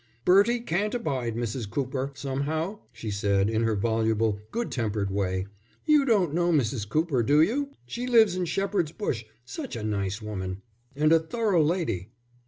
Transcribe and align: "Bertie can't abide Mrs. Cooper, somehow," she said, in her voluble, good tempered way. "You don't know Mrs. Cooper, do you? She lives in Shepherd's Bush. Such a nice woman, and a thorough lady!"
"Bertie 0.25 0.61
can't 0.61 0.95
abide 0.95 1.35
Mrs. 1.35 1.69
Cooper, 1.69 2.11
somehow," 2.15 2.79
she 2.91 3.11
said, 3.11 3.51
in 3.51 3.61
her 3.65 3.75
voluble, 3.75 4.39
good 4.49 4.71
tempered 4.71 5.11
way. 5.11 5.45
"You 5.85 6.05
don't 6.05 6.33
know 6.33 6.51
Mrs. 6.51 6.89
Cooper, 6.89 7.21
do 7.21 7.39
you? 7.39 7.69
She 7.85 8.07
lives 8.07 8.35
in 8.35 8.45
Shepherd's 8.45 8.91
Bush. 8.91 9.25
Such 9.45 9.75
a 9.75 9.83
nice 9.83 10.19
woman, 10.19 10.63
and 10.95 11.13
a 11.13 11.19
thorough 11.19 11.61
lady!" 11.63 12.09